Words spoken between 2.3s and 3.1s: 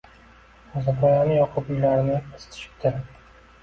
isitishibdi.